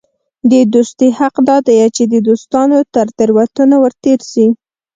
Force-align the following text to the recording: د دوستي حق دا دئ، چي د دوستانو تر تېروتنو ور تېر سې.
د 0.51 0.53
دوستي 0.73 1.07
حق 1.17 1.35
دا 1.47 1.57
دئ، 1.67 1.77
چي 1.95 2.03
د 2.13 2.15
دوستانو 2.27 2.77
تر 2.93 3.05
تېروتنو 3.17 3.75
ور 3.81 3.93
تېر 4.03 4.19
سې. 4.31 4.45